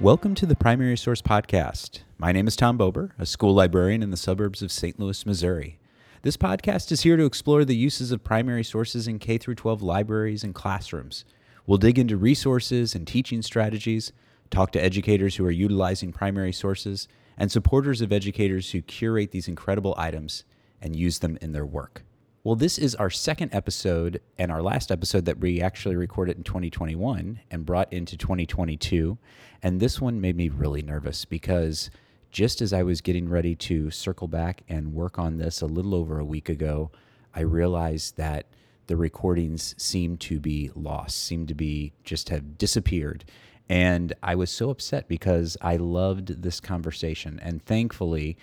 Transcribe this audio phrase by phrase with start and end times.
[0.00, 2.00] Welcome to the Primary Source Podcast.
[2.16, 4.98] My name is Tom Bober, a school librarian in the suburbs of St.
[4.98, 5.78] Louis, Missouri.
[6.22, 10.42] This podcast is here to explore the uses of primary sources in K 12 libraries
[10.42, 11.26] and classrooms.
[11.66, 14.14] We'll dig into resources and teaching strategies,
[14.48, 17.06] talk to educators who are utilizing primary sources,
[17.36, 20.44] and supporters of educators who curate these incredible items
[20.80, 22.04] and use them in their work.
[22.42, 26.42] Well, this is our second episode and our last episode that we actually recorded in
[26.42, 29.18] 2021 and brought into 2022.
[29.62, 31.90] And this one made me really nervous because
[32.30, 35.94] just as I was getting ready to circle back and work on this a little
[35.94, 36.90] over a week ago,
[37.34, 38.46] I realized that
[38.86, 43.26] the recordings seemed to be lost, seemed to be just have disappeared.
[43.68, 47.38] And I was so upset because I loved this conversation.
[47.42, 48.38] And thankfully,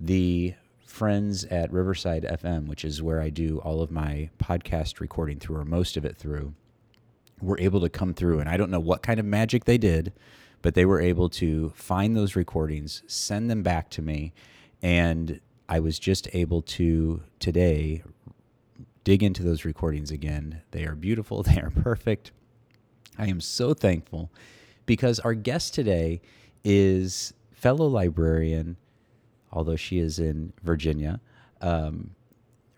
[0.00, 0.54] the
[0.98, 5.58] friends at Riverside FM, which is where I do all of my podcast recording through,
[5.58, 6.54] or most of it through,
[7.40, 8.40] were able to come through.
[8.40, 10.12] And I don't know what kind of magic they did,
[10.60, 14.32] but they were able to find those recordings, send them back to me.
[14.82, 18.02] And I was just able to today
[19.04, 20.62] dig into those recordings again.
[20.72, 22.32] They are beautiful, they are perfect.
[23.16, 24.32] I am so thankful
[24.84, 26.20] because our guest today
[26.64, 28.78] is fellow librarian
[29.52, 31.20] although she is in Virginia.
[31.60, 32.10] Um,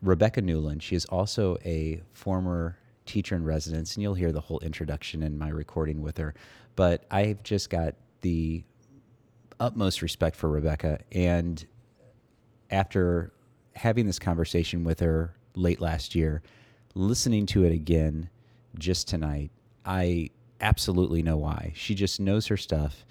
[0.03, 2.77] Rebecca Newland, she is also a former
[3.07, 6.35] teacher in residence, and you'll hear the whole introduction in my recording with her.
[6.77, 8.63] But I've just got the
[9.59, 11.01] utmost respect for Rebecca.
[11.13, 11.65] And
[12.71, 13.33] after
[13.75, 16.43] having this conversation with her late last year,
[16.95, 18.31] listening to it again
[18.79, 19.51] just tonight,
[19.85, 21.73] I absolutely know why.
[21.75, 23.05] She just knows her stuff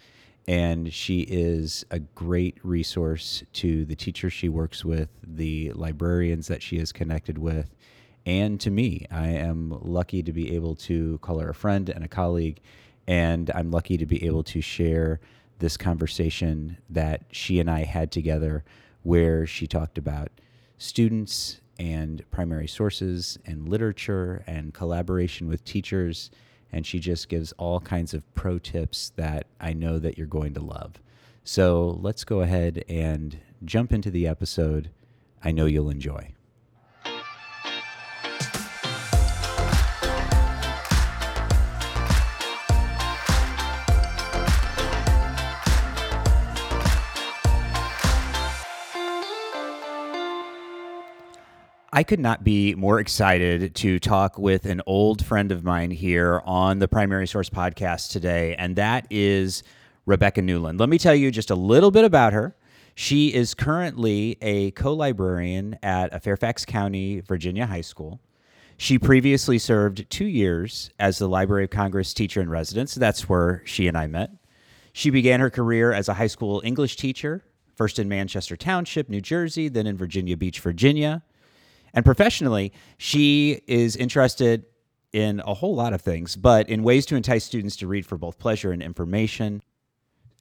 [0.49, 6.63] and she is a great resource to the teachers she works with, the librarians that
[6.63, 7.75] she is connected with,
[8.25, 9.05] and to me.
[9.11, 12.61] I am lucky to be able to call her a friend and a colleague,
[13.05, 15.19] and I'm lucky to be able to share
[15.59, 18.63] this conversation that she and I had together
[19.03, 20.31] where she talked about
[20.79, 26.31] students and primary sources and literature and collaboration with teachers
[26.71, 30.53] and she just gives all kinds of pro tips that I know that you're going
[30.53, 30.93] to love.
[31.43, 34.89] So let's go ahead and jump into the episode.
[35.43, 36.33] I know you'll enjoy.
[51.99, 56.41] I could not be more excited to talk with an old friend of mine here
[56.45, 59.63] on the Primary Source podcast today, and that is
[60.05, 60.79] Rebecca Newland.
[60.79, 62.55] Let me tell you just a little bit about her.
[62.95, 68.21] She is currently a co librarian at a Fairfax County, Virginia high school.
[68.77, 72.95] She previously served two years as the Library of Congress teacher in residence.
[72.95, 74.31] That's where she and I met.
[74.93, 77.43] She began her career as a high school English teacher,
[77.75, 81.23] first in Manchester Township, New Jersey, then in Virginia Beach, Virginia.
[81.93, 84.65] And professionally, she is interested
[85.11, 88.17] in a whole lot of things, but in ways to entice students to read for
[88.17, 89.61] both pleasure and information.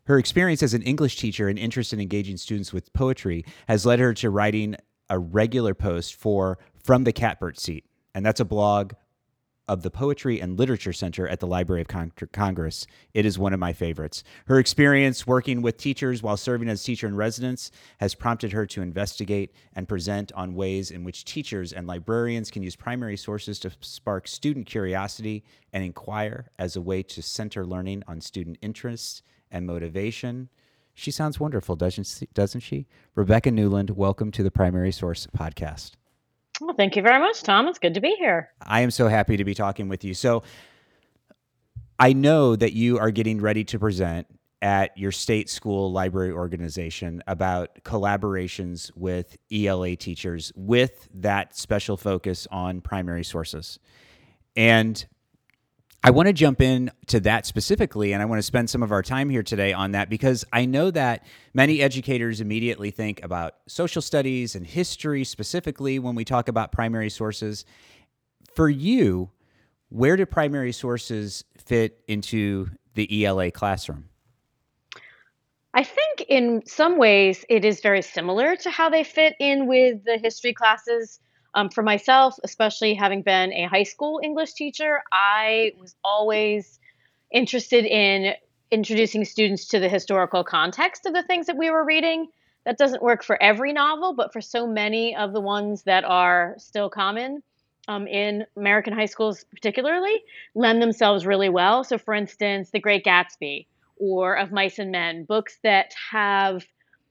[0.05, 3.99] Her experience as an English teacher and interest in engaging students with poetry has led
[3.99, 4.77] her to writing
[5.11, 7.85] a regular post for From the Catbird Seat.
[8.15, 8.93] And that's a blog
[9.69, 12.87] of the Poetry and Literature Center at the Library of Con- Congress.
[13.15, 14.25] It is one of my favorites.
[14.47, 18.83] Her experience working with teachers while serving as teacher in residence has prompted her to
[18.83, 23.71] investigate and present on ways in which teachers and librarians can use primary sources to
[23.81, 29.67] spark student curiosity and inquire as a way to center learning on student interests and
[29.67, 30.49] motivation.
[30.95, 32.87] She sounds wonderful, doesn't doesn't she?
[33.15, 35.93] Rebecca Newland, welcome to the Primary Source podcast.
[36.61, 37.69] Well, thank you very much, Tom.
[37.69, 38.51] It's good to be here.
[38.63, 40.15] I am so happy to be talking with you.
[40.15, 40.43] So,
[42.01, 44.27] I know that you are getting ready to present
[44.63, 52.47] at your state school library organization about collaborations with ELA teachers with that special focus
[52.50, 53.79] on primary sources.
[54.56, 55.06] And
[56.08, 58.93] I want to jump in to that specifically, and I want to spend some of
[58.93, 63.56] our time here today on that because I know that many educators immediately think about
[63.66, 67.66] social studies and history specifically when we talk about primary sources.
[68.55, 69.28] For you,
[69.90, 74.08] where do primary sources fit into the ELA classroom?
[75.75, 80.02] I think in some ways it is very similar to how they fit in with
[80.06, 81.20] the history classes
[81.55, 86.79] um, for myself, especially having been a high school English teacher, I was always
[87.33, 88.35] interested in
[88.71, 92.29] introducing students to the historical context of the things that we were reading.
[92.65, 96.55] That doesn't work for every novel, but for so many of the ones that are
[96.59, 97.43] still common
[97.89, 100.23] um, in American high schools, particularly,
[100.55, 101.83] lend themselves really well.
[101.83, 103.67] So, for instance, The Great Gatsby
[103.97, 106.67] or Of Mice and Men, books that have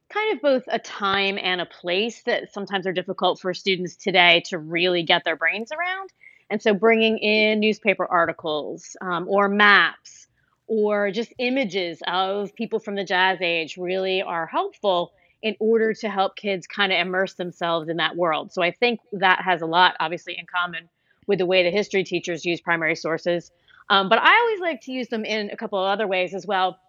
[0.10, 4.42] kind of both a time and a place that sometimes are difficult for students today
[4.46, 6.12] to really get their brains around.
[6.50, 10.28] And so bringing in newspaper articles um, or maps
[10.68, 15.12] or just images of people from the jazz age really are helpful
[15.42, 18.52] in order to help kids kind of immerse themselves in that world.
[18.52, 20.90] So I think that has a lot, obviously, in common
[21.28, 23.52] with the way the history teachers use primary sources.
[23.90, 26.46] Um, but I always like to use them in a couple of other ways as
[26.46, 26.80] well.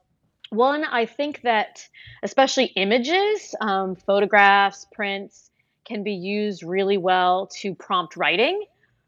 [0.51, 1.87] One, I think that
[2.23, 5.51] especially images, um, photographs, prints
[5.85, 8.65] can be used really well to prompt writing.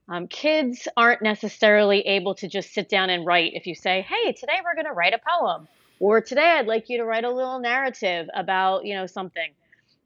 [0.09, 4.33] Um, kids aren't necessarily able to just sit down and write if you say, hey,
[4.33, 7.31] today we're going to write a poem, or today I'd like you to write a
[7.31, 9.51] little narrative about, you know, something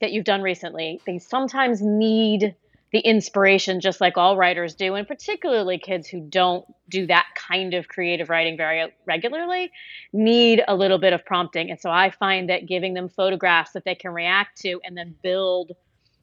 [0.01, 1.01] that you've done recently.
[1.07, 2.55] They sometimes need
[2.94, 7.75] the inspiration just like all writers do and particularly kids who don't do that kind
[7.75, 9.73] of creative writing very regularly
[10.12, 11.73] need a little bit of prompting.
[11.73, 15.12] And so i find that giving them photographs that they can react to and then
[15.25, 15.73] build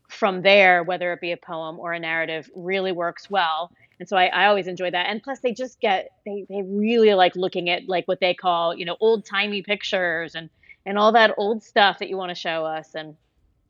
[0.07, 3.69] from there whether it be a poem or a narrative really works well.
[3.99, 5.07] And so I, I always enjoy that.
[5.09, 8.77] And plus they just get they, they really like looking at like what they call
[8.77, 10.49] you know old timey pictures and
[10.85, 12.95] and all that old stuff that you want to show us.
[12.95, 13.17] And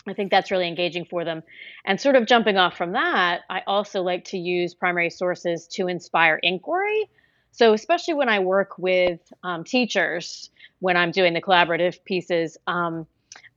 [0.08, 1.44] I think that's really engaging for them.
[1.86, 5.88] And sort of jumping off from that, I also like to use primary sources to
[5.88, 7.10] inspire inquiry.
[7.52, 10.50] So, especially when I work with um, teachers,
[10.80, 13.06] when I'm doing the collaborative pieces, um,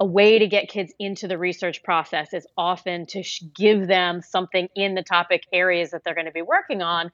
[0.01, 4.21] a way to get kids into the research process is often to sh- give them
[4.21, 7.11] something in the topic areas that they're going to be working on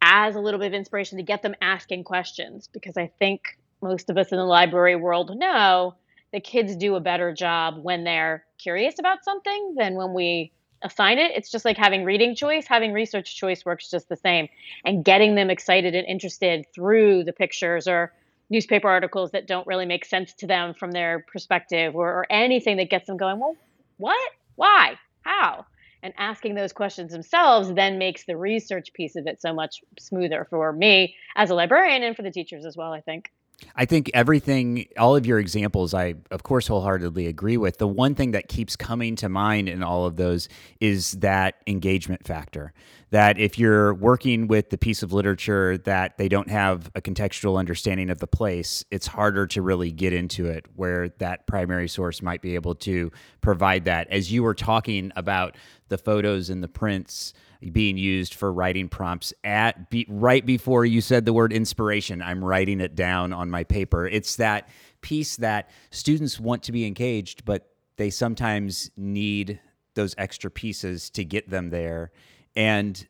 [0.00, 2.68] as a little bit of inspiration to get them asking questions.
[2.72, 5.94] Because I think most of us in the library world know
[6.32, 11.18] the kids do a better job when they're curious about something than when we assign
[11.18, 11.32] it.
[11.34, 14.48] It's just like having reading choice, having research choice works just the same.
[14.84, 18.12] And getting them excited and interested through the pictures or
[18.48, 22.76] newspaper articles that don't really make sense to them from their perspective or, or anything
[22.78, 23.56] that gets them going, well,
[23.98, 24.30] what?
[24.56, 24.98] Why?
[25.22, 25.66] How?
[26.02, 30.46] And asking those questions themselves then makes the research piece of it so much smoother
[30.48, 33.30] for me as a librarian and for the teachers as well, I think.
[33.76, 37.78] I think everything, all of your examples, I of course wholeheartedly agree with.
[37.78, 40.48] The one thing that keeps coming to mind in all of those
[40.80, 42.72] is that engagement factor.
[43.10, 47.58] That if you're working with the piece of literature that they don't have a contextual
[47.58, 52.22] understanding of the place, it's harder to really get into it where that primary source
[52.22, 53.10] might be able to
[53.40, 54.08] provide that.
[54.10, 55.56] As you were talking about
[55.88, 57.34] the photos and the prints,
[57.72, 62.22] being used for writing prompts at be, right before you said the word inspiration.
[62.22, 64.06] I'm writing it down on my paper.
[64.06, 64.68] It's that
[65.02, 69.60] piece that students want to be engaged but they sometimes need
[69.94, 72.10] those extra pieces to get them there.
[72.56, 73.06] And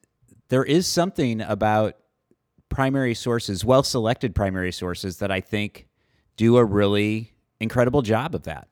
[0.49, 1.95] there is something about
[2.71, 5.89] primary sources well selected primary sources that i think
[6.37, 8.69] do a really incredible job of that.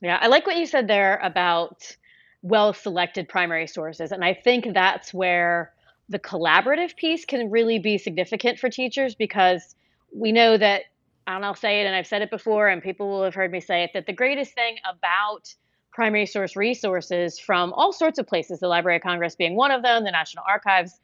[0.00, 1.96] Yeah i like what you said there about
[2.42, 4.12] well selected primary sources.
[4.12, 5.72] And I think that's where
[6.08, 9.74] the collaborative piece can really be significant for teachers because
[10.14, 10.82] we know that,
[11.26, 13.60] and I'll say it, and I've said it before, and people will have heard me
[13.60, 15.54] say it, that the greatest thing about
[15.92, 19.82] primary source resources from all sorts of places, the Library of Congress being one of
[19.82, 20.98] them, the National Archives,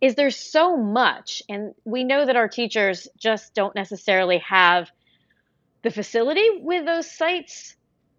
[0.00, 1.42] is there's so much.
[1.48, 4.90] And we know that our teachers just don't necessarily have
[5.82, 7.74] the facility with those sites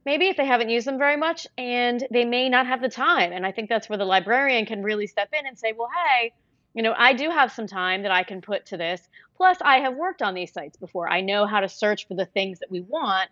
[0.05, 3.31] maybe if they haven't used them very much and they may not have the time.
[3.31, 6.33] And I think that's where the librarian can really step in and say, well, hey,
[6.73, 9.01] you know, I do have some time that I can put to this.
[9.37, 11.09] Plus, I have worked on these sites before.
[11.09, 13.29] I know how to search for the things that we want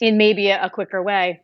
[0.00, 1.42] in maybe a, a quicker way.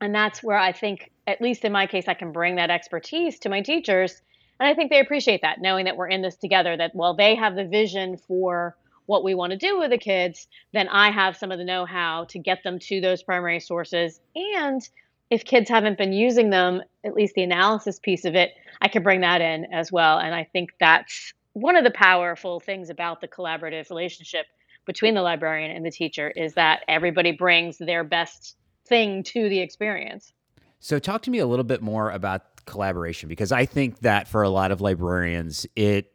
[0.00, 3.38] And that's where I think, at least in my case, I can bring that expertise
[3.40, 4.22] to my teachers.
[4.58, 7.34] And I think they appreciate that, knowing that we're in this together, that while they
[7.34, 11.36] have the vision for what we want to do with the kids, then I have
[11.36, 14.20] some of the know how to get them to those primary sources.
[14.34, 14.86] And
[15.30, 19.02] if kids haven't been using them, at least the analysis piece of it, I can
[19.02, 20.18] bring that in as well.
[20.18, 24.46] And I think that's one of the powerful things about the collaborative relationship
[24.86, 28.56] between the librarian and the teacher is that everybody brings their best
[28.86, 30.32] thing to the experience.
[30.80, 34.42] So, talk to me a little bit more about collaboration because I think that for
[34.42, 36.12] a lot of librarians, it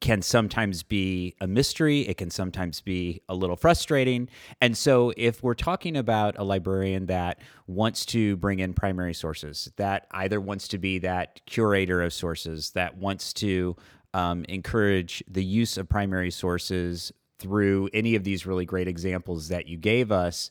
[0.00, 2.02] can sometimes be a mystery.
[2.02, 4.28] It can sometimes be a little frustrating.
[4.60, 9.70] And so, if we're talking about a librarian that wants to bring in primary sources,
[9.76, 13.76] that either wants to be that curator of sources, that wants to
[14.14, 19.68] um, encourage the use of primary sources through any of these really great examples that
[19.68, 20.50] you gave us,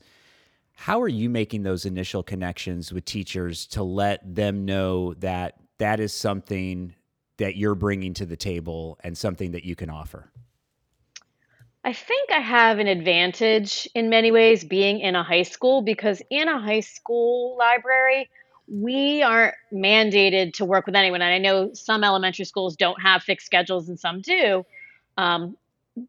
[0.73, 5.99] how are you making those initial connections with teachers to let them know that that
[5.99, 6.93] is something
[7.37, 10.31] that you're bringing to the table and something that you can offer?
[11.83, 16.21] I think I have an advantage in many ways being in a high school because
[16.29, 18.29] in a high school library,
[18.67, 21.21] we aren't mandated to work with anyone.
[21.21, 24.65] And I know some elementary schools don't have fixed schedules and some do.
[25.17, 25.55] Um,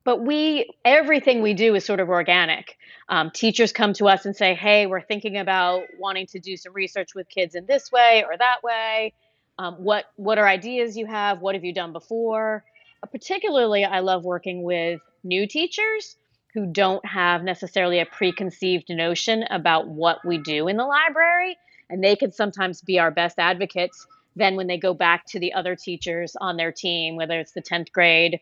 [0.05, 2.77] but we, everything we do is sort of organic.
[3.09, 6.73] Um, teachers come to us and say, hey, we're thinking about wanting to do some
[6.75, 9.15] research with kids in this way or that way.
[9.59, 11.41] Um, what, what are ideas you have?
[11.41, 12.65] What have you done before?
[13.03, 16.17] Uh, particularly, I love working with new teachers
[16.55, 21.57] who don't have necessarily a preconceived notion about what we do in the library.
[21.91, 24.07] And they can sometimes be our best advocates
[24.39, 27.63] then when they go back to the other teachers on their team, whether it's the
[27.63, 28.41] 10th grade,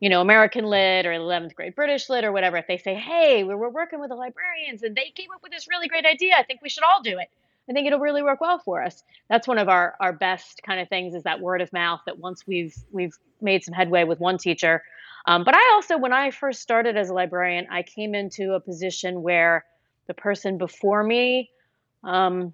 [0.00, 2.56] you know, American Lit or 11th grade British Lit or whatever.
[2.56, 5.52] If they say, hey, we were working with the librarians and they came up with
[5.52, 7.28] this really great idea, I think we should all do it.
[7.68, 9.02] I think it'll really work well for us.
[9.28, 12.18] That's one of our, our best kind of things is that word of mouth that
[12.18, 14.82] once we've we've made some headway with one teacher,
[15.26, 18.60] um, but I also, when I first started as a librarian, I came into a
[18.60, 19.64] position where
[20.06, 21.50] the person before me
[22.04, 22.52] um,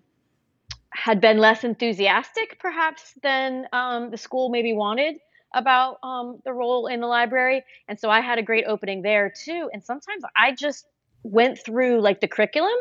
[0.91, 5.17] had been less enthusiastic, perhaps, than um, the school maybe wanted
[5.55, 7.63] about um, the role in the library.
[7.89, 9.69] And so I had a great opening there too.
[9.71, 10.87] And sometimes I just
[11.23, 12.73] went through like the curriculum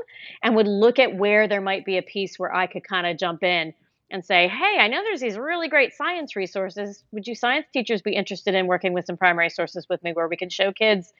[0.43, 3.17] and would look at where there might be a piece where I could kind of
[3.17, 3.73] jump in
[4.09, 7.03] and say, hey, I know there's these really great science resources.
[7.11, 10.27] Would you science teachers be interested in working with some primary sources with me where
[10.27, 11.13] we can show kids,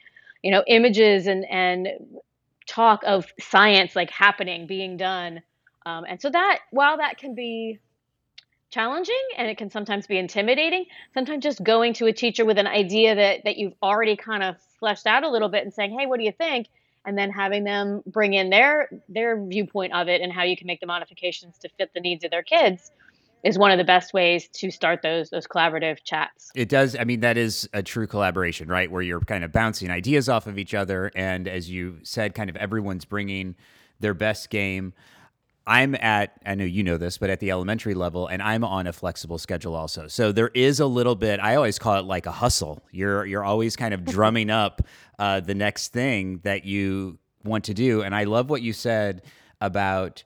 [0.44, 1.88] you know, images and, and
[2.68, 5.42] talk of science like happening, being done?
[5.86, 7.80] Um, and so that, while that can be
[8.72, 12.68] challenging and it can sometimes be intimidating, sometimes just going to a teacher with an
[12.68, 16.08] idea that, that you've already kind of fleshed out a little bit and saying, hey,
[16.08, 16.68] what do you think?
[17.06, 20.68] And then having them bring in their their viewpoint of it and how you can
[20.68, 22.92] make the modifications to fit the needs of their kids
[23.44, 26.52] is one of the best ways to start those those collaborative chats.
[26.56, 26.96] It does.
[26.96, 28.90] I mean, that is a true collaboration, right?
[28.92, 32.50] Where you're kind of bouncing ideas off of each other, and as you said, kind
[32.50, 33.56] of everyone's bringing
[34.00, 34.94] their best game.
[35.68, 38.88] I'm at, I know you know this, but at the elementary level, and I'm on
[38.88, 40.08] a flexible schedule also.
[40.08, 41.40] So there is a little bit.
[41.40, 42.84] I always call it like a hustle.
[42.92, 44.82] You're you're always kind of drumming up
[45.20, 48.02] uh, the next thing that you want to do.
[48.02, 49.24] And I love what you said
[49.60, 50.24] about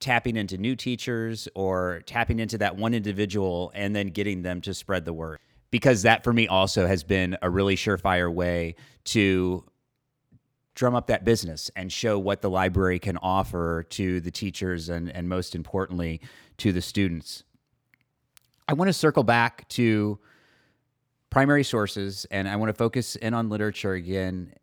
[0.00, 4.72] tapping into new teachers or tapping into that one individual and then getting them to
[4.72, 5.38] spread the word.
[5.70, 9.64] Because that for me also has been a really surefire way to
[10.78, 15.10] drum up that business and show what the library can offer to the teachers and,
[15.10, 16.20] and most importantly
[16.56, 17.42] to the students.
[18.68, 20.20] I want to circle back to
[21.30, 24.54] primary sources and I want to focus in on literature again.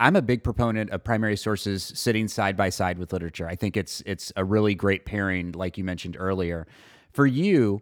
[0.00, 3.46] I'm a big proponent of primary sources sitting side by side with literature.
[3.46, 6.66] I think it's it's a really great pairing like you mentioned earlier.
[7.12, 7.80] For you,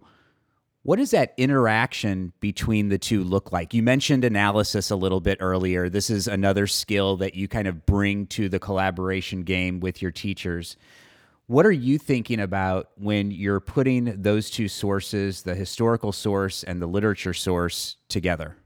[0.87, 3.75] what does that interaction between the two look like?
[3.75, 5.89] You mentioned analysis a little bit earlier.
[5.89, 10.13] This is another skill that you kind of bring to the collaboration game with your
[10.13, 10.77] teachers.
[11.49, 16.81] What are you thinking about when you're putting those two sources, the historical source and
[16.81, 18.57] the literature source, together?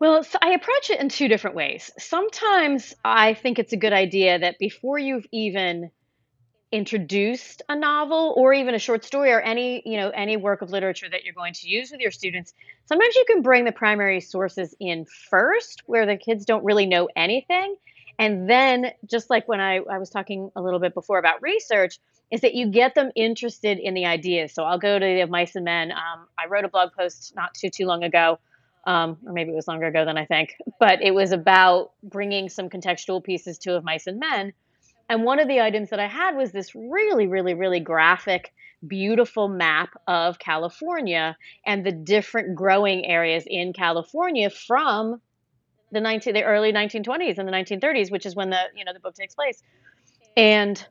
[0.00, 1.90] Well, so I approach it in two different ways.
[1.98, 5.90] Sometimes I think it's a good idea that before you've even
[6.72, 10.70] introduced a novel or even a short story or any you know any work of
[10.70, 12.54] literature that you're going to use with your students
[12.86, 17.08] sometimes you can bring the primary sources in first where the kids don't really know
[17.14, 17.76] anything.
[18.18, 21.98] And then just like when i, I was talking a little bit before about research
[22.30, 24.54] is that you get them interested in the ideas.
[24.54, 25.92] So i'll go to the mice and men.
[25.92, 28.38] Um, i wrote a blog post not too too long ago
[28.86, 32.48] um, or maybe it was longer ago than i think but it was about bringing
[32.48, 34.52] some contextual pieces to of mice and men
[35.08, 38.52] and one of the items that I had was this really, really, really graphic,
[38.86, 45.20] beautiful map of California and the different growing areas in California from
[45.92, 49.00] the 19 the early 1920s and the 1930s, which is when the you know the
[49.00, 49.62] book takes place.
[50.36, 50.84] And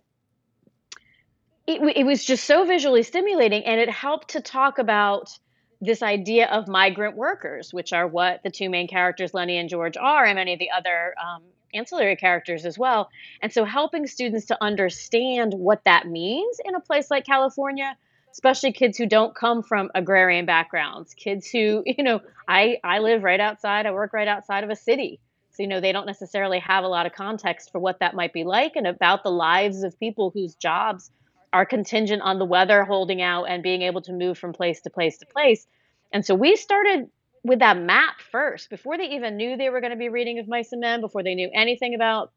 [1.67, 5.37] it, it was just so visually stimulating and it helped to talk about
[5.79, 9.97] this idea of migrant workers, which are what the two main characters, Lennie and George,
[9.97, 11.41] are, and many of the other um,
[11.73, 13.09] ancillary characters as well.
[13.41, 17.95] And so helping students to understand what that means in a place like California,
[18.31, 23.23] especially kids who don't come from agrarian backgrounds, kids who, you know, I, I live
[23.23, 25.19] right outside, I work right outside of a city.
[25.51, 28.31] So, you know, they don't necessarily have a lot of context for what that might
[28.31, 31.11] be like and about the lives of people whose jobs
[31.51, 34.89] are contingent on the weather holding out and being able to move from place to
[34.89, 35.67] place to place.
[36.13, 37.09] And so we started
[37.43, 40.47] with that map first before they even knew they were going to be reading of
[40.47, 42.31] mice and men before they knew anything about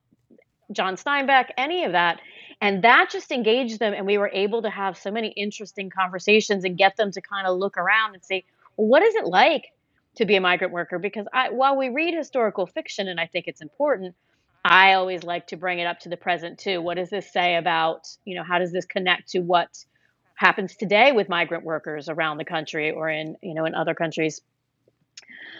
[0.72, 2.20] john steinbeck any of that
[2.60, 6.64] and that just engaged them and we were able to have so many interesting conversations
[6.64, 8.44] and get them to kind of look around and say
[8.76, 9.64] well, what is it like
[10.16, 13.46] to be a migrant worker because I, while we read historical fiction and I think
[13.48, 14.14] it's important,
[14.64, 16.80] I always like to bring it up to the present too.
[16.80, 19.68] What does this say about, you know, how does this connect to what
[20.36, 24.40] happens today with migrant workers around the country or in, you know, in other countries?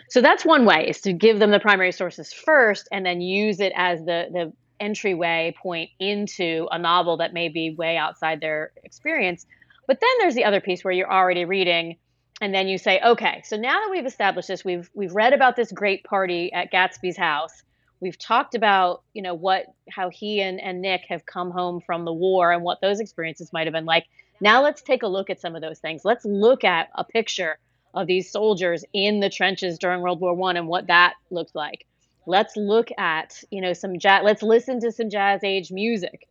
[0.08, 3.61] So that's one way is to give them the primary sources first and then use
[3.61, 8.73] it as the the entryway point into a novel that may be way outside their
[8.82, 9.46] experience.
[9.87, 11.96] But then there's the other piece where you're already reading
[12.40, 15.56] and then you say, okay, so now that we've established this, we've we've read about
[15.56, 17.62] this great party at Gatsby's house.
[18.00, 22.04] We've talked about, you know, what how he and, and Nick have come home from
[22.04, 24.06] the war and what those experiences might have been like.
[24.40, 26.04] Now let's take a look at some of those things.
[26.04, 27.58] Let's look at a picture
[27.95, 31.87] of these soldiers in the trenches during World War One and what that looked like.
[32.27, 34.23] Let's look at, you know, some jazz.
[34.25, 36.27] Let's listen to some jazz age music,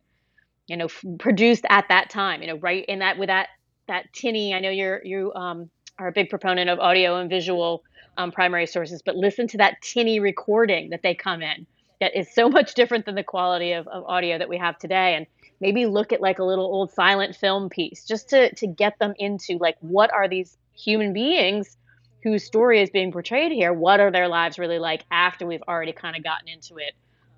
[0.68, 2.42] you know, f- produced at that time.
[2.42, 3.50] You know, right in that with that
[3.88, 4.54] that tinny.
[4.54, 7.84] I know you're you um, are a big proponent of audio and visual
[8.18, 11.66] um, primary sources, but listen to that tinny recording that they come in.
[12.02, 15.16] That is so much different than the quality of, of audio that we have today,
[15.16, 15.26] and
[15.62, 19.14] maybe look at like a little old silent film piece just to to get them
[19.20, 21.78] into like what are these human beings
[22.24, 25.92] whose story is being portrayed here, what are their lives really like after we've already
[25.92, 26.94] kind of gotten into it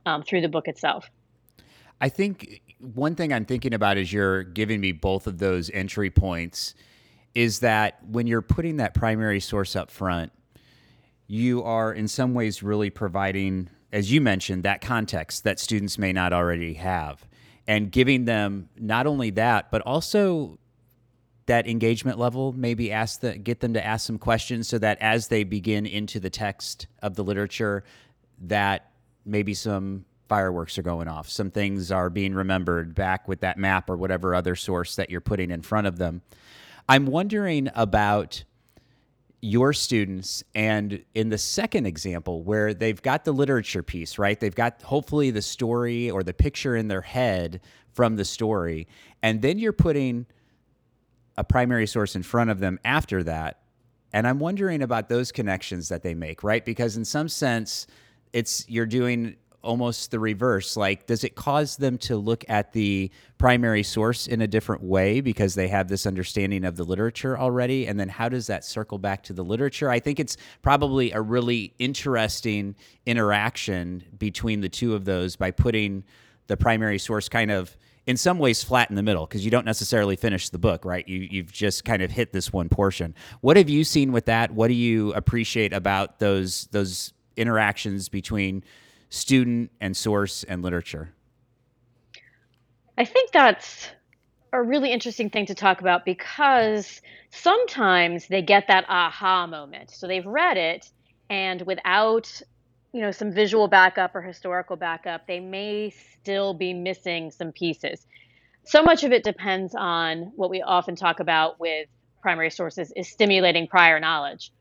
[0.06, 1.10] um, through the book itself?
[2.00, 6.10] I think one thing I'm thinking about is you're giving me both of those entry
[6.10, 6.76] points
[7.34, 10.32] is that when you're putting that primary source up front,
[11.28, 16.14] you are in some ways really providing, as you mentioned, that context that students may
[16.14, 17.26] not already have
[17.68, 20.60] and giving them not only that, but also
[21.48, 25.28] that engagement level maybe ask the get them to ask some questions so that as
[25.28, 27.84] they begin into the text of the literature
[28.42, 28.92] that
[29.26, 31.30] maybe some fireworks are going off.
[31.30, 35.22] Some things are being remembered back with that map or whatever other source that you're
[35.22, 36.22] putting in front of them.
[36.90, 38.44] I'm wondering about
[39.42, 44.40] your students and in the second example where they've got the literature piece right?
[44.40, 47.62] They've got hopefully the story or the picture in their head
[47.94, 48.88] from the story
[49.22, 50.26] and then you're putting
[51.38, 53.60] a primary source in front of them after that.
[54.14, 56.64] And I'm wondering about those connections that they make, right?
[56.64, 57.88] Because in some sense,
[58.32, 60.78] it's you're doing almost the reverse.
[60.78, 65.20] Like, does it cause them to look at the primary source in a different way
[65.20, 67.88] because they have this understanding of the literature already?
[67.88, 69.90] And then how does that circle back to the literature?
[69.90, 76.04] I think it's probably a really interesting interaction between the two of those by putting
[76.48, 77.76] the primary source kind of
[78.08, 81.08] in some ways flat in the middle because you don't necessarily finish the book, right?
[81.08, 83.16] You you've just kind of hit this one portion.
[83.42, 84.52] What have you seen with that?
[84.52, 88.64] What do you appreciate about those those interactions between
[89.10, 91.14] student and source and literature?
[92.98, 93.90] I think that's
[94.54, 99.92] a really interesting thing to talk about because sometimes they get that aha moment.
[99.92, 100.90] So they've read it
[101.30, 102.42] and without
[102.96, 108.08] you know some visual backup or historical backup they may still be missing some pieces.
[108.64, 111.90] So much of it depends on what we often talk about with
[112.22, 114.54] primary sources is stimulating prior knowledge.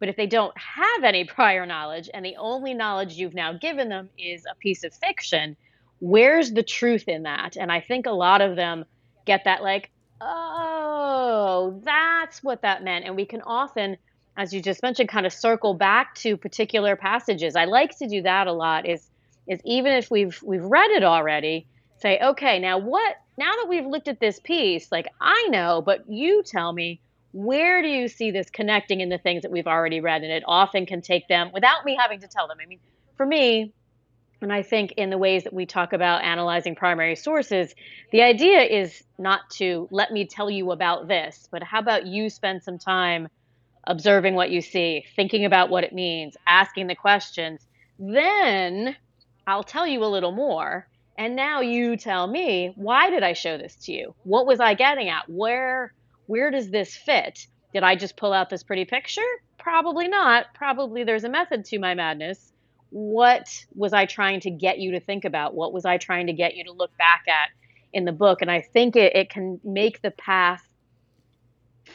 [0.00, 3.88] But if they don't have any prior knowledge and the only knowledge you've now given
[3.88, 5.56] them is a piece of fiction
[6.00, 7.56] where's the truth in that?
[7.56, 8.84] And i think a lot of them
[9.26, 13.04] get that like oh that's what that meant.
[13.04, 13.96] And we can often
[14.36, 17.56] as you just mentioned, kind of circle back to particular passages.
[17.56, 18.86] I like to do that a lot.
[18.86, 19.08] Is
[19.46, 21.66] is even if we've we've read it already,
[21.98, 23.16] say, okay, now what?
[23.38, 27.00] Now that we've looked at this piece, like I know, but you tell me
[27.32, 30.22] where do you see this connecting in the things that we've already read?
[30.22, 32.56] And it often can take them without me having to tell them.
[32.62, 32.78] I mean,
[33.14, 33.74] for me,
[34.40, 37.74] and I think in the ways that we talk about analyzing primary sources,
[38.10, 42.30] the idea is not to let me tell you about this, but how about you
[42.30, 43.28] spend some time
[43.86, 47.66] observing what you see, thinking about what it means, asking the questions.
[47.98, 48.96] Then
[49.46, 50.88] I'll tell you a little more.
[51.18, 54.14] And now you tell me, why did I show this to you?
[54.24, 55.28] What was I getting at?
[55.28, 55.94] Where
[56.26, 57.46] where does this fit?
[57.72, 59.22] Did I just pull out this pretty picture?
[59.58, 60.46] Probably not.
[60.54, 62.52] Probably there's a method to my madness.
[62.90, 65.54] What was I trying to get you to think about?
[65.54, 67.50] What was I trying to get you to look back at
[67.92, 68.42] in the book?
[68.42, 70.66] And I think it, it can make the path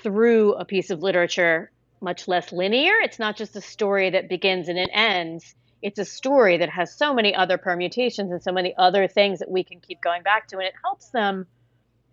[0.03, 2.93] through a piece of literature much less linear.
[3.01, 5.55] It's not just a story that begins and it ends.
[5.81, 9.49] It's a story that has so many other permutations and so many other things that
[9.49, 10.57] we can keep going back to.
[10.57, 11.47] And it helps them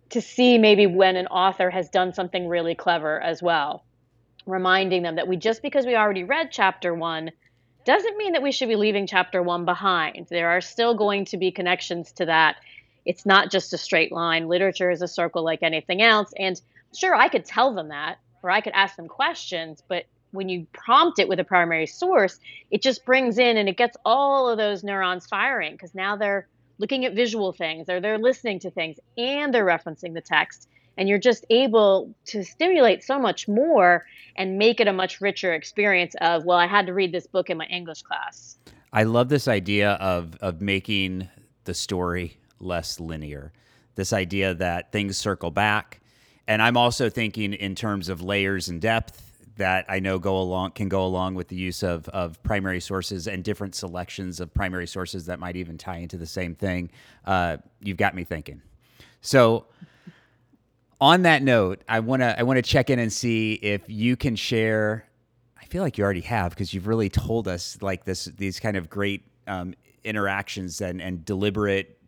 [0.09, 3.83] to see maybe when an author has done something really clever as well,
[4.45, 7.31] reminding them that we just because we already read chapter one
[7.85, 10.27] doesn't mean that we should be leaving chapter one behind.
[10.29, 12.57] There are still going to be connections to that.
[13.05, 14.47] It's not just a straight line.
[14.47, 16.33] Literature is a circle like anything else.
[16.37, 16.59] And
[16.95, 20.67] sure, I could tell them that or I could ask them questions, but when you
[20.73, 22.39] prompt it with a primary source,
[22.71, 26.47] it just brings in and it gets all of those neurons firing because now they're
[26.77, 30.67] looking at visual things or they're listening to things and they're referencing the text.
[30.97, 35.53] And you're just able to stimulate so much more and make it a much richer
[35.53, 38.57] experience of, well, I had to read this book in my English class.
[38.91, 41.29] I love this idea of, of making
[41.63, 43.53] the story less linear.
[43.95, 45.98] This idea that things circle back.
[46.49, 49.21] And I'm also thinking in terms of layers and depth
[49.57, 53.27] that I know go along can go along with the use of, of primary sources
[53.27, 56.89] and different selections of primary sources that might even tie into the same thing.
[57.23, 58.63] Uh, you've got me thinking.
[59.21, 59.67] So
[60.99, 64.15] on that note, I want to I want to check in and see if you
[64.15, 65.05] can share.
[65.55, 68.75] I feel like you already have because you've really told us like this these kind
[68.75, 71.98] of great um, interactions and and deliberate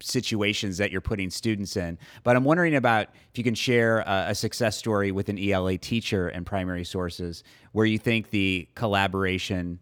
[0.00, 1.98] situations that you're putting students in.
[2.22, 5.78] But I'm wondering about if you can share a, a, success story with an ELA
[5.78, 9.78] teacher and primary sources where you think the collaboration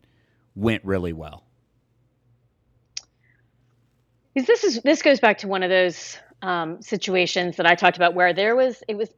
[0.54, 1.44] went really well.
[4.34, 8.14] This is this goes back to one of those um, situations that I talked about
[8.14, 9.10] where there was it was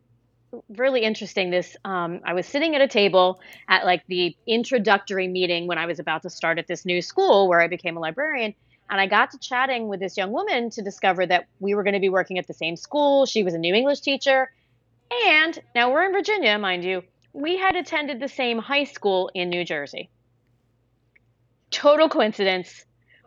[0.76, 1.50] really interesting.
[1.50, 5.86] This um, I was sitting at a table at like the introductory meeting when I
[5.86, 8.54] was about to start at this new school where I became a librarian
[8.90, 11.94] and I got to chatting with this young woman to discover that we were going
[11.94, 13.26] to be working at the same school.
[13.26, 14.50] She was a new English teacher.
[15.26, 17.02] And now we're in Virginia, mind you.
[17.32, 20.10] We had attended the same high school in New Jersey.
[21.70, 22.84] Total coincidence.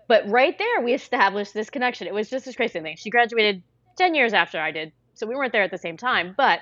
[0.08, 2.08] But right there, we established this connection.
[2.08, 2.96] It was just this crazy thing.
[2.98, 3.62] She graduated
[3.98, 4.94] 10 years after I did.
[5.16, 6.34] So we weren't there at the same time.
[6.38, 6.60] But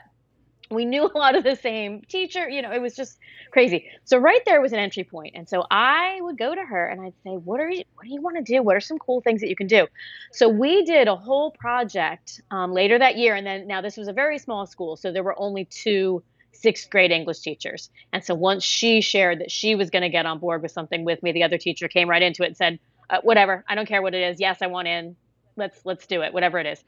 [0.71, 3.19] we knew a lot of the same teacher you know it was just
[3.51, 3.89] crazy.
[4.03, 5.33] So right there was an entry point.
[5.35, 8.13] And so i would go to her and i'd say what are you what do
[8.13, 8.61] you want to do?
[8.61, 9.87] What are some cool things that you can do?
[10.33, 13.35] So we did a whole project um, later that year.
[13.35, 16.89] And then now this was a very small school so there were only two sixth
[16.89, 17.89] grade english teachers.
[18.11, 21.05] And so once she shared that she was going to get on board with something
[21.05, 23.87] with me the other teacher came right into it and said uh, whatever i don't
[23.87, 24.39] care what it is.
[24.39, 25.15] Yes i want in.
[25.57, 26.83] Let's let's do it whatever it is.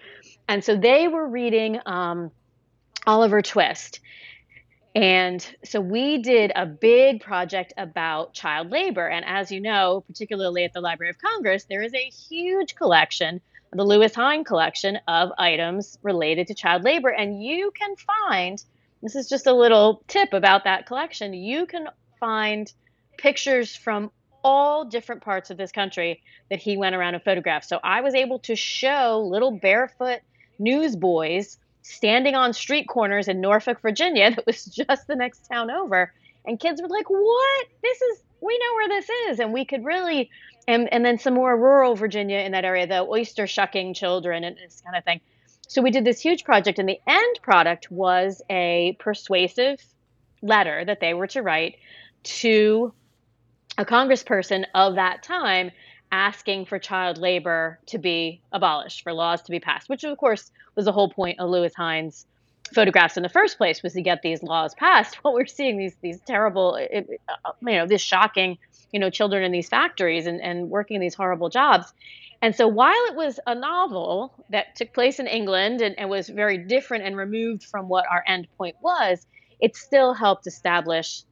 [0.49, 2.31] And so they were reading um,
[3.07, 4.01] Oliver Twist.
[4.93, 9.07] And so we did a big project about child labor.
[9.07, 13.39] And as you know, particularly at the Library of Congress, there is a huge collection,
[13.71, 17.09] the Lewis Hine collection of items related to child labor.
[17.09, 18.61] And you can find
[19.01, 21.87] this is just a little tip about that collection you can
[22.19, 22.71] find
[23.17, 24.11] pictures from
[24.43, 27.69] all different parts of this country that he went around and photographed.
[27.69, 30.19] So I was able to show little barefoot
[30.59, 36.13] newsboys standing on street corners in Norfolk, Virginia, that was just the next town over.
[36.45, 37.67] And kids were like, what?
[37.81, 39.39] This is, we know where this is.
[39.39, 40.29] And we could really,
[40.67, 44.57] and, and then some more rural Virginia in that area, the oyster shucking children and
[44.57, 45.21] this kind of thing.
[45.67, 49.83] So we did this huge project, and the end product was a persuasive
[50.41, 51.75] letter that they were to write
[52.23, 52.93] to
[53.77, 55.71] a congressperson of that time
[56.11, 60.51] asking for child labor to be abolished, for laws to be passed, which of course
[60.75, 62.25] was the whole point of Lewis Hine's
[62.73, 65.15] photographs in the first place was to get these laws passed.
[65.21, 68.57] What we're seeing these these terrible, it, uh, you know, this shocking,
[68.91, 71.93] you know, children in these factories and, and working in these horrible jobs.
[72.41, 76.29] And so while it was a novel that took place in England and, and was
[76.29, 79.25] very different and removed from what our end point was,
[79.59, 81.23] it still helped establish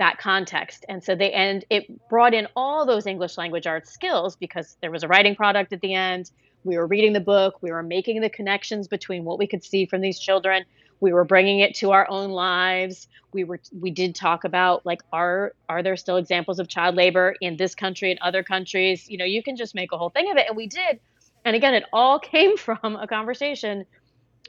[0.00, 0.86] that context.
[0.88, 4.90] And so they and it brought in all those English language arts skills because there
[4.90, 6.30] was a writing product at the end.
[6.64, 9.84] We were reading the book, we were making the connections between what we could see
[9.84, 10.64] from these children.
[11.00, 13.08] We were bringing it to our own lives.
[13.32, 17.36] We were we did talk about like are are there still examples of child labor
[17.42, 19.08] in this country and other countries?
[19.08, 20.98] You know, you can just make a whole thing of it and we did.
[21.44, 23.84] And again, it all came from a conversation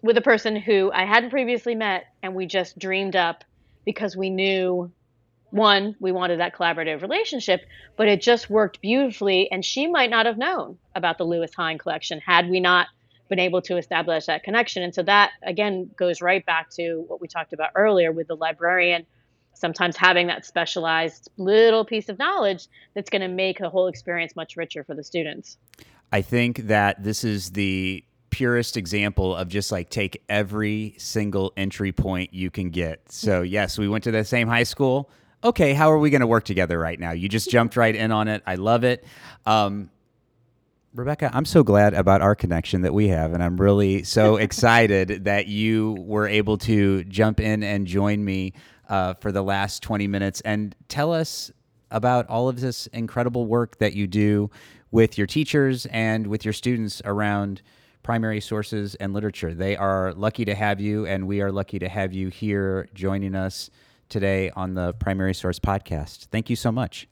[0.02, 3.44] with a person who I hadn't previously met and we just dreamed up
[3.84, 4.92] because we knew
[5.52, 7.62] one, we wanted that collaborative relationship,
[7.98, 9.52] but it just worked beautifully.
[9.52, 12.88] And she might not have known about the Lewis Hine collection had we not
[13.30, 14.84] been able to establish that connection.
[14.84, 18.36] And so that, again, goes right back to what we talked about earlier with the
[18.36, 19.06] librarian
[19.54, 24.36] sometimes having that specialized little piece of knowledge that's going to make the whole experience
[24.36, 25.58] much richer for the students.
[26.12, 31.92] I think that this is the purest example of just like take every single entry
[31.92, 33.12] point you can get.
[33.12, 33.54] So, mm-hmm.
[33.54, 35.10] yes, we went to the same high school
[35.44, 37.12] okay, how are we going to work together right now?
[37.12, 38.44] You just jumped right in on it.
[38.46, 39.04] I love it.
[39.46, 39.90] Um,
[40.94, 45.24] Rebecca, I'm so glad about our connection that we have, and I'm really so excited
[45.24, 48.54] that you were able to jump in and join me
[48.90, 51.50] uh, for the last 20 minutes and tell us
[51.92, 54.50] about all of this incredible work that you do
[54.92, 57.62] with your teachers and with your students around
[58.04, 59.54] primary sources and literature.
[59.54, 63.34] They are lucky to have you, and we are lucky to have you here joining
[63.36, 63.70] us
[64.12, 66.28] today on the Primary Source podcast.
[66.28, 67.08] Thank you so much.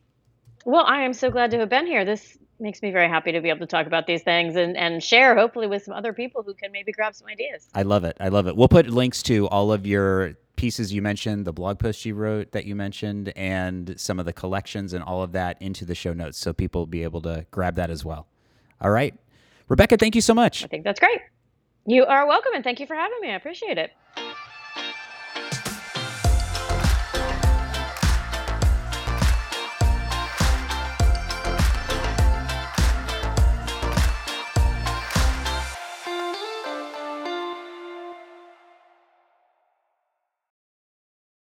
[0.65, 2.05] Well, I am so glad to have been here.
[2.05, 5.03] This makes me very happy to be able to talk about these things and, and
[5.03, 7.67] share, hopefully, with some other people who can maybe grab some ideas.
[7.73, 8.17] I love it.
[8.19, 8.55] I love it.
[8.55, 12.51] We'll put links to all of your pieces you mentioned, the blog post you wrote
[12.51, 16.11] that you mentioned, and some of the collections and all of that into the show
[16.11, 18.27] notes so people will be able to grab that as well.
[18.81, 19.15] All right.
[19.69, 20.65] Rebecca, thank you so much.
[20.65, 21.21] I think that's great.
[21.85, 23.29] You are welcome, and thank you for having me.
[23.29, 23.91] I appreciate it.